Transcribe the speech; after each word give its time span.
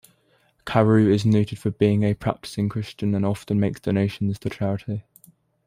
Carew 0.65 1.13
is 1.13 1.27
noted 1.27 1.59
for 1.59 1.69
being 1.69 2.01
a 2.01 2.15
practicing 2.15 2.69
Christian 2.69 3.13
and 3.13 3.23
often 3.23 3.59
makes 3.59 3.81
donations 3.81 4.39
to 4.39 4.49
charity. 4.49 5.03